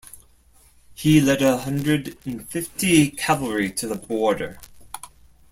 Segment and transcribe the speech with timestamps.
[0.95, 4.59] He led a hundred and fifty cavalry to the border.